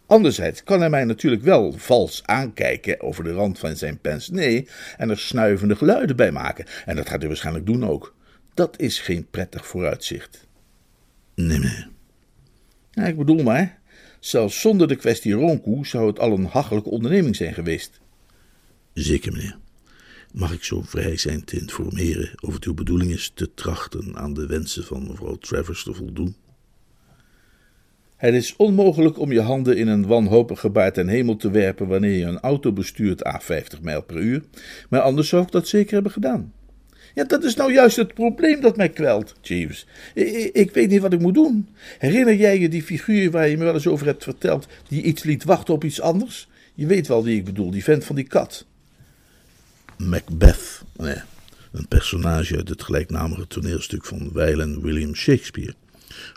[0.05, 5.09] Anderzijds kan hij mij natuurlijk wel vals aankijken over de rand van zijn pensnee en
[5.09, 6.65] er snuivende geluiden bij maken.
[6.85, 8.15] En dat gaat hij waarschijnlijk doen ook.
[8.53, 10.47] Dat is geen prettig vooruitzicht.
[11.35, 11.89] Nee, meneer.
[12.91, 13.79] Ja, ik bedoel maar,
[14.19, 18.01] zelfs zonder de kwestie Ronkoe zou het al een hachelijke onderneming zijn geweest.
[18.93, 19.57] Zeker, meneer.
[20.33, 24.33] Mag ik zo vrij zijn te informeren of het uw bedoeling is te trachten aan
[24.33, 26.35] de wensen van mevrouw Travers te voldoen?
[28.15, 32.17] Het is onmogelijk om je handen in een wanhopig gebaar ten hemel te werpen wanneer
[32.17, 34.43] je een auto bestuurt à 50 mijl per uur,
[34.89, 36.53] maar anders zou ik dat zeker hebben gedaan.
[37.13, 39.87] Ja, dat is nou juist het probleem dat mij kwelt, Jeeves.
[40.13, 41.67] Ik, ik weet niet wat ik moet doen.
[41.97, 45.23] Herinner jij je die figuur waar je me wel eens over hebt verteld, die iets
[45.23, 46.47] liet wachten op iets anders?
[46.73, 48.65] Je weet wel wie ik bedoel, die vent van die kat.
[50.09, 50.81] Macbeth,
[51.71, 55.73] een personage uit het gelijknamige toneelstuk van Weil en William Shakespeare.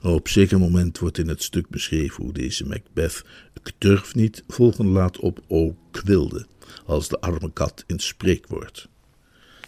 [0.02, 3.22] Op zeker moment wordt in het stuk beschreven hoe deze Macbeth
[3.66, 6.46] ik durf niet volgen laat op o kwilde,
[6.86, 8.88] als de arme kat in spreekwoord.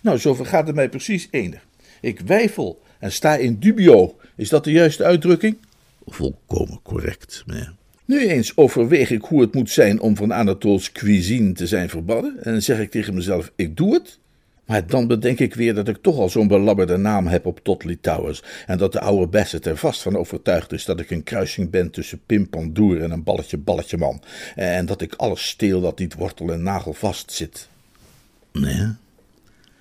[0.01, 1.61] Nou, zo vergaat het mij precies enig.
[2.01, 4.17] Ik wijfel en sta in dubio.
[4.37, 5.59] Is dat de juiste uitdrukking?
[6.07, 7.78] Volkomen correct, meneer.
[8.09, 12.45] Nu eens overweeg ik hoe het moet zijn om van Anatols cuisine te zijn verbannen.
[12.45, 14.19] En zeg ik tegen mezelf: ik doe het.
[14.67, 17.99] Maar dan bedenk ik weer dat ik toch al zo'n belabberde naam heb op Totley
[18.01, 18.43] Towers.
[18.67, 21.91] En dat de oude Bassett er vast van overtuigd is dat ik een kruising ben
[21.91, 24.23] tussen Pim Pandoer en een balletje balletje man.
[24.55, 27.69] En dat ik alles steel dat niet wortel en nagel vast zit.
[28.53, 28.87] Nee,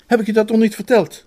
[0.08, 1.26] Heb ik je dat nog niet verteld?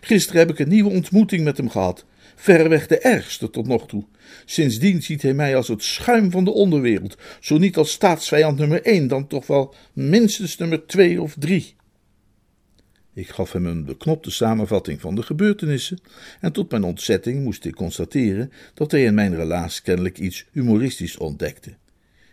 [0.00, 2.04] Gisteren heb ik een nieuwe ontmoeting met hem gehad.
[2.44, 4.04] Verreweg de ergste tot nog toe.
[4.44, 7.16] Sindsdien ziet hij mij als het schuim van de onderwereld.
[7.40, 11.74] Zo niet als staatsvijand nummer één, dan toch wel minstens nummer twee of drie.
[13.14, 15.98] Ik gaf hem een beknopte samenvatting van de gebeurtenissen,
[16.40, 21.16] en tot mijn ontzetting moest ik constateren dat hij in mijn relaas kennelijk iets humoristisch
[21.16, 21.74] ontdekte.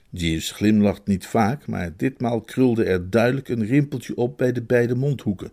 [0.10, 4.96] Jeeves glimlacht niet vaak, maar ditmaal krulde er duidelijk een rimpeltje op bij de beide
[4.96, 5.52] mondhoeken.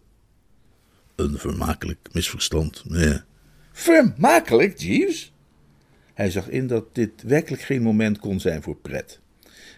[1.16, 3.27] een vermakelijk misverstand, meneer.
[3.78, 5.32] Vermakelijk, Jeeves?
[6.14, 9.20] Hij zag in dat dit werkelijk geen moment kon zijn voor pret.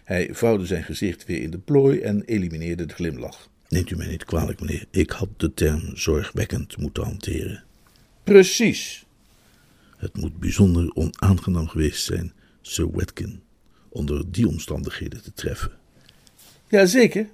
[0.03, 3.49] Hij vouwde zijn gezicht weer in de plooi en elimineerde de glimlach.
[3.67, 4.85] Neemt u mij niet kwalijk, meneer.
[4.91, 7.63] Ik had de term zorgwekkend moeten hanteren.
[8.23, 9.05] Precies.
[9.97, 13.41] Het moet bijzonder onaangenaam geweest zijn Sir Watkin
[13.89, 15.71] onder die omstandigheden te treffen.
[16.67, 17.27] Jazeker.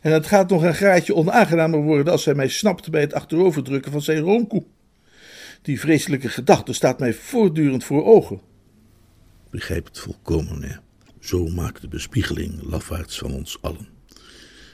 [0.00, 3.92] En het gaat nog een graadje onaangenamer worden als hij mij snapt bij het achteroverdrukken
[3.92, 4.64] van zijn roomkoe.
[5.64, 8.40] Die vreselijke gedachte staat mij voortdurend voor ogen.
[9.50, 10.80] Begrijp het volkomen, meneer.
[11.20, 13.88] Zo maakt de bespiegeling lafaards van ons allen.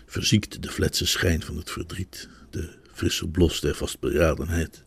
[0.07, 4.85] Verziekt de fletse schijn van het verdriet, de frisse blos der vastberadenheid,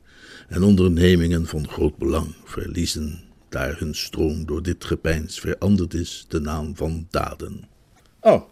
[0.48, 6.40] en ondernemingen van groot belang verliezen, daar hun stroom door dit gepeins veranderd is, de
[6.40, 7.68] naam van daden.
[8.20, 8.44] Oh,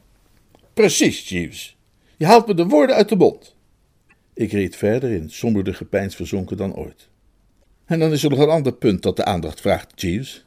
[0.73, 1.77] precies, Jeeves.
[2.17, 3.55] Je haalt me de woorden uit de mond.
[4.33, 7.09] Ik reed verder in somberder gepeins verzonken dan ooit.
[7.85, 10.45] En dan is er nog een ander punt dat de aandacht vraagt, Jeeves.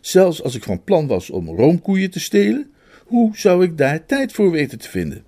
[0.00, 2.70] Zelfs als ik van plan was om roomkoeien te stelen,
[3.04, 5.24] hoe zou ik daar tijd voor weten te vinden?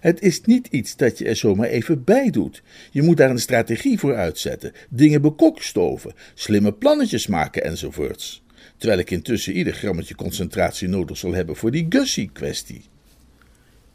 [0.00, 2.62] Het is niet iets dat je er zomaar even bij doet.
[2.90, 8.42] Je moet daar een strategie voor uitzetten, dingen bekokstoven, slimme plannetjes maken enzovoorts.
[8.76, 12.84] Terwijl ik intussen ieder grammetje concentratie nodig zal hebben voor die Gussie-kwestie.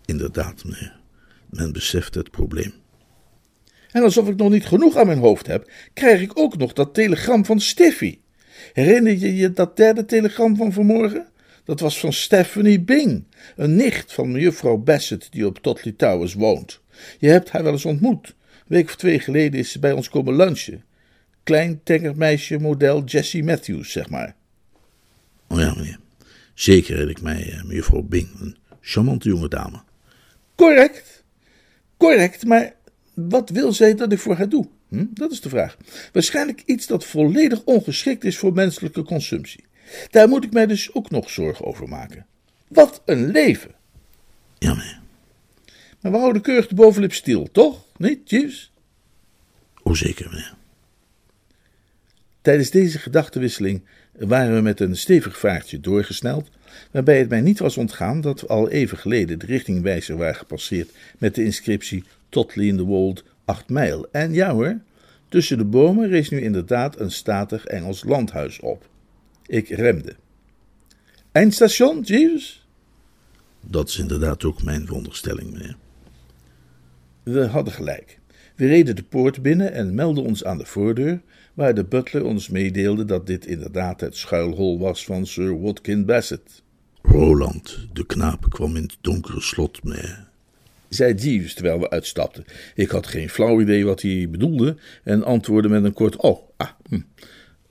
[0.06, 1.00] Inderdaad, meneer.
[1.50, 2.74] Men beseft het probleem.
[3.96, 6.94] En alsof ik nog niet genoeg aan mijn hoofd heb, krijg ik ook nog dat
[6.94, 8.22] telegram van Steffi.
[8.74, 11.28] Herinner je je dat derde telegram van vanmorgen?
[11.64, 13.24] Dat was van Stephanie Bing,
[13.56, 16.82] een nicht van mejuffrouw Bassett die op Totley Towers woont.
[17.20, 18.28] Je hebt haar wel eens ontmoet.
[18.28, 20.84] Een week of twee geleden is ze bij ons komen lunchen.
[21.44, 24.36] Klein, tenger meisje, model Jessie Matthews, zeg maar.
[25.48, 26.00] Oh ja, meneer.
[26.54, 29.82] Zeker herinner ik mij eh, mevrouw Bing, een charmante jonge dame.
[30.56, 31.24] Correct.
[31.98, 32.74] Correct, maar
[33.16, 34.68] wat wil zij dat ik voor haar doe?
[34.90, 35.06] Hm?
[35.10, 35.78] Dat is de vraag.
[36.12, 39.66] Waarschijnlijk iets dat volledig ongeschikt is voor menselijke consumptie.
[40.10, 42.26] Daar moet ik mij dus ook nog zorgen over maken.
[42.68, 43.72] Wat een leven!
[44.58, 45.00] Ja, meneer.
[46.02, 47.86] Maar we houden keurig de bovenlip stil, toch?
[47.98, 48.72] Niet, Jeeves?
[49.84, 50.56] Oh, zeker, meneer.
[52.42, 56.50] Tijdens deze gedachtenwisseling waren we met een stevig vaartje doorgesneld,
[56.92, 60.92] waarbij het mij niet was ontgaan dat we al even geleden de richtingwijzer waren gepasseerd
[61.18, 62.04] met de inscriptie
[62.44, 64.08] The Wold 8 mijl.
[64.12, 64.80] En ja hoor,
[65.30, 68.90] tussen de bomen rees nu inderdaad een statig Engels landhuis op.
[69.46, 70.16] Ik remde.
[71.32, 72.68] Eindstation, Jeeves?
[73.62, 75.76] Dat is inderdaad ook mijn veronderstelling, meneer.
[77.24, 78.20] We hadden gelijk.
[78.56, 81.22] We reden de poort binnen en meldden ons aan de voordeur,
[81.54, 86.64] waar de butler ons meedeelde dat dit inderdaad het schuilhol was van Sir Watkin Bassett.
[87.02, 90.25] Roland, de knaap, kwam in het donkere slot mee.
[90.90, 92.46] Zei Jeeves terwijl we uitstapten.
[92.76, 96.70] Ik had geen flauw idee wat hij bedoelde en antwoordde met een kort oh, ah,
[96.90, 97.02] hm.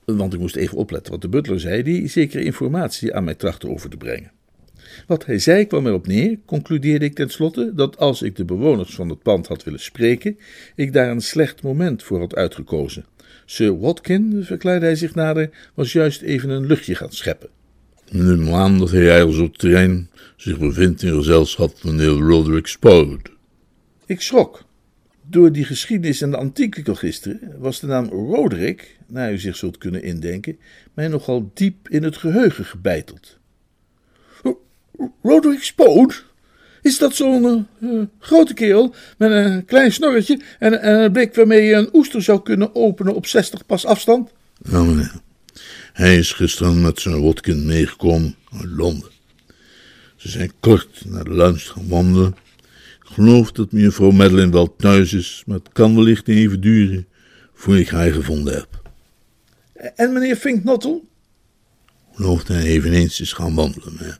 [0.05, 3.69] Want ik moest even opletten wat de butler zei, die zekere informatie aan mij trachtte
[3.69, 4.31] over te brengen.
[5.07, 9.09] Wat hij zei kwam erop neer, concludeerde ik tenslotte, dat als ik de bewoners van
[9.09, 10.37] het pand had willen spreken,
[10.75, 13.05] ik daar een slecht moment voor had uitgekozen.
[13.45, 17.49] Sir Watkin, verklaarde hij zich nader, was juist even een luchtje gaan scheppen.
[18.11, 23.19] Neem aan dat hij ergens op terrein zich bevindt in gezelschap van meneer Roderick Spode.
[24.05, 24.63] Ik schrok.
[25.29, 29.77] Door die geschiedenis en de antiekwikkel gisteren was de naam Roderick, naar u zich zult
[29.77, 30.57] kunnen indenken,
[30.93, 33.37] mij nogal diep in het geheugen gebeiteld.
[35.21, 36.13] Roderick Spode?
[36.81, 41.61] Is dat zo'n uh, grote kerel met een klein snorretje en, en, een blik waarmee
[41.61, 44.31] je een oester zou kunnen openen op 60 pas afstand?
[44.69, 45.23] Ja, meneer.
[45.95, 49.09] Hij is gisteren met zijn Watkin meegekomen uit Londen.
[50.15, 52.35] Ze zijn kort naar de lunch gaan wandelen.
[53.01, 57.07] Ik geloof dat mevrouw Madeline wel thuis is, maar het kan wellicht even duren
[57.53, 58.81] voor ik haar gevonden heb.
[59.95, 61.07] En meneer Fink Nottel?
[62.13, 64.17] Geloof dat hij eveneens is gaan wandelen.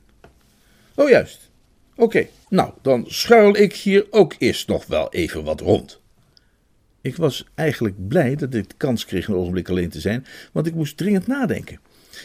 [0.96, 1.50] Oh, juist.
[1.96, 6.00] Oké, nou, dan schuil ik hier ook eerst nog wel even wat rond.
[7.06, 10.68] Ik was eigenlijk blij dat ik de kans kreeg een ogenblik alleen te zijn, want
[10.68, 11.80] ik moest dringend nadenken.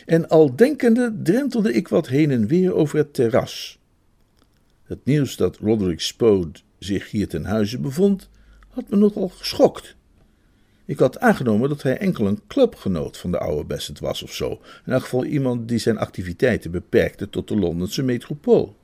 [0.06, 3.78] En al denkende drentelde ik wat heen en weer over het terras.
[4.84, 8.28] Het nieuws dat Roderick Spode zich hier ten huize bevond,
[8.68, 9.96] had me nogal geschokt.
[10.84, 14.50] Ik had aangenomen dat hij enkel een clubgenoot van de oude Bassett was of zo.
[14.86, 18.76] In elk geval iemand die zijn activiteiten beperkte tot de Londense metropool.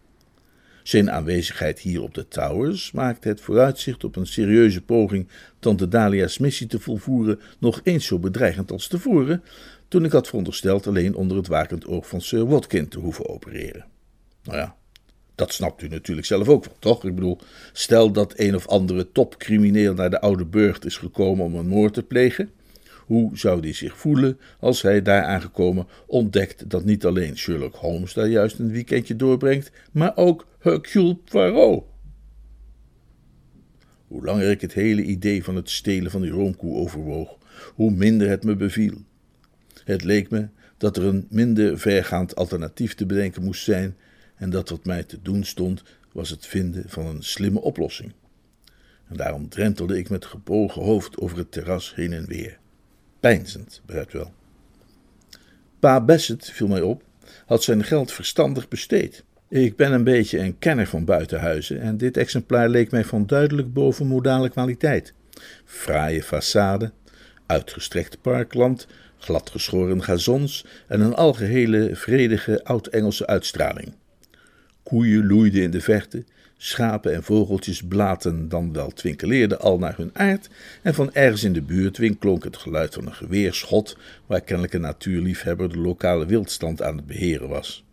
[0.87, 6.39] Zijn aanwezigheid hier op de Towers maakte het vooruitzicht op een serieuze poging tante Dalia's
[6.39, 9.43] missie te volvoeren nog eens zo bedreigend als tevoren,
[9.89, 13.85] toen ik had verondersteld alleen onder het wakend oog van Sir Watkin te hoeven opereren.
[14.43, 14.77] Nou ja,
[15.35, 17.05] dat snapt u natuurlijk zelf ook wel, toch?
[17.05, 17.39] Ik bedoel,
[17.73, 21.95] stel dat een of andere topcrimineel naar de oude burcht is gekomen om een moord
[21.95, 22.51] te plegen.
[23.07, 28.13] Hoe zou hij zich voelen als hij daar aangekomen ontdekt dat niet alleen Sherlock Holmes
[28.13, 31.85] daar juist een weekendje doorbrengt, maar ook Hercule Poirot?
[34.07, 37.39] Hoe langer ik het hele idee van het stelen van die roomkoe overwoog,
[37.75, 38.95] hoe minder het me beviel.
[39.85, 43.97] Het leek me dat er een minder vergaand alternatief te bedenken moest zijn
[44.37, 48.13] en dat wat mij te doen stond was het vinden van een slimme oplossing.
[49.09, 52.59] En daarom drentelde ik met gebogen hoofd over het terras heen en weer.
[53.27, 54.33] Pijnzend, begrijpt wel.
[55.81, 57.03] Pa Bassett, viel mij op,
[57.47, 59.25] had zijn geld verstandig besteed.
[59.49, 63.73] Ik ben een beetje een kenner van buitenhuizen en dit exemplaar leek mij van duidelijk
[63.73, 65.15] boven modale kwaliteit.
[65.65, 66.91] Fraaie façade,
[67.47, 68.87] uitgestrekt parkland,
[69.19, 73.93] gladgeschoren gazons en een algehele vredige oud-Engelse uitstraling.
[74.83, 76.25] Koeien loeiden in de verte,
[76.57, 80.49] schapen en vogeltjes blaten dan wel twinkeleerden al naar hun aard,
[80.83, 84.81] en van ergens in de buurt klonk het geluid van een geweerschot, waar kennelijk een
[84.81, 87.85] natuurliefhebber de lokale wildstand aan het beheren was.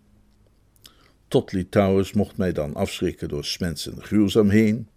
[1.28, 4.88] Totley Towers mocht mij dan afschrikken door Smensen gruwzaam heen.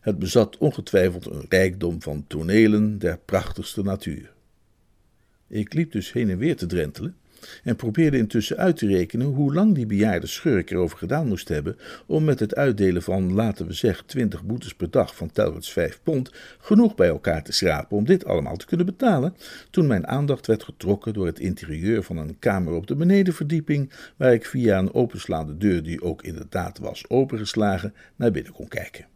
[0.00, 4.32] Het bezat ongetwijfeld een rijkdom van tonelen der prachtigste natuur.
[5.48, 7.16] Ik liep dus heen en weer te drentelen,
[7.64, 11.76] en probeerde intussen uit te rekenen hoe lang die bejaarde schurk erover gedaan moest hebben
[12.06, 16.00] om met het uitdelen van, laten we zeggen, twintig boetes per dag van telkens vijf
[16.02, 19.36] pond genoeg bij elkaar te schrapen om dit allemaal te kunnen betalen,
[19.70, 24.32] toen mijn aandacht werd getrokken door het interieur van een kamer op de benedenverdieping, waar
[24.32, 29.06] ik via een openslaande deur, die ook inderdaad was opengeslagen, naar binnen kon kijken.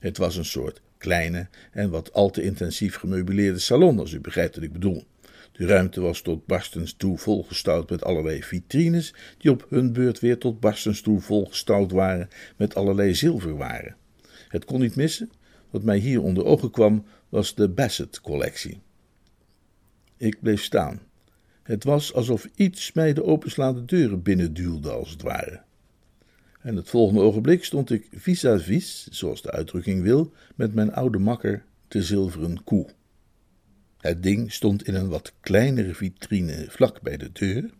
[0.00, 4.54] Het was een soort kleine en wat al te intensief gemeubileerde salon, als u begrijpt
[4.54, 5.04] wat ik bedoel.
[5.52, 10.38] De ruimte was tot barstens toe volgestouwd met allerlei vitrines, die op hun beurt weer
[10.38, 13.96] tot barstens toe volgestouwd waren met allerlei zilverwaren.
[14.48, 15.30] Het kon niet missen.
[15.70, 18.80] Wat mij hier onder ogen kwam, was de Bassett-collectie.
[20.16, 21.00] Ik bleef staan.
[21.62, 25.62] Het was alsof iets mij de openslaande deuren binnenduwde, als het ware.
[26.60, 31.64] En het volgende ogenblik stond ik vis-à-vis, zoals de uitdrukking wil, met mijn oude makker,
[31.88, 32.86] de zilveren koe.
[34.02, 37.70] Het ding stond in een wat kleinere vitrine vlak bij de deur,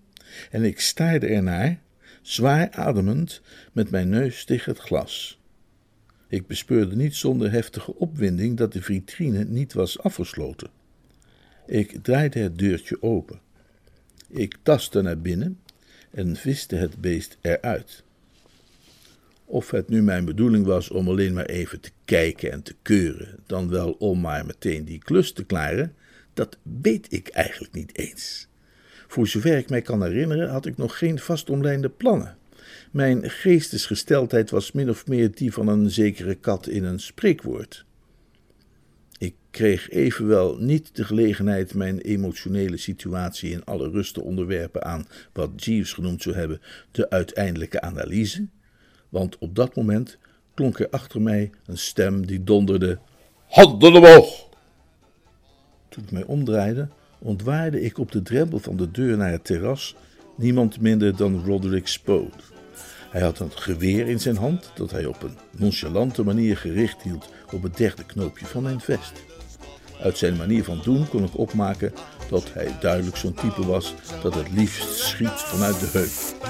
[0.51, 1.81] en ik staarde ernaar,
[2.21, 3.41] zwaar ademend,
[3.73, 5.41] met mijn neus tegen het glas.
[6.29, 10.71] Ik bespeurde niet zonder heftige opwinding dat de vitrine niet was afgesloten.
[11.67, 13.41] Ik draaide het deurtje open.
[14.29, 15.59] Ik tastte naar binnen
[16.11, 18.03] en viste het beest eruit.
[19.45, 23.39] Of het nu mijn bedoeling was om alleen maar even te kijken en te keuren,
[23.47, 25.95] dan wel om maar meteen die klus te klaren,
[26.35, 28.49] dat weet ik eigenlijk niet eens.
[29.09, 32.37] Voor zover ik mij kan herinneren, had ik nog geen vastomlijnde plannen.
[32.91, 37.85] Mijn geestesgesteldheid was min of meer die van een zekere kat in een spreekwoord.
[39.19, 45.07] Ik kreeg evenwel niet de gelegenheid mijn emotionele situatie in alle rust te onderwerpen aan
[45.33, 46.61] wat Jeeves genoemd zou hebben
[46.91, 48.49] de uiteindelijke analyse,
[49.09, 50.19] want op dat moment
[50.55, 52.99] klonk er achter mij een stem die donderde:
[53.47, 54.51] Handen omhoog!
[55.93, 56.89] Toen ik mij omdraaide,
[57.19, 59.97] ontwaarde ik op de drempel van de deur naar het terras
[60.37, 62.31] niemand minder dan Roderick Spode.
[63.11, 67.33] Hij had een geweer in zijn hand dat hij op een nonchalante manier gericht hield
[67.53, 69.13] op het derde knoopje van mijn vest.
[70.01, 71.93] Uit zijn manier van doen kon ik opmaken
[72.31, 76.41] dat hij duidelijk zo'n type was dat het liefst schiet vanuit de heup.